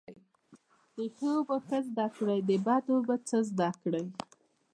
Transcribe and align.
د 0.95 0.97
ښو 1.15 1.31
به 1.47 1.57
ښه 1.67 1.79
زده 1.87 2.07
کړی، 2.15 2.39
د 2.49 2.51
بدو 2.65 2.95
به 3.07 3.15
څه 3.27 3.37
زده 3.49 3.69
کړی 3.81 4.05